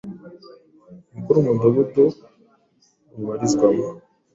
umukuru 1.09 1.35
w’umudugudu 1.37 2.03
rubarizwamo, 3.13 3.81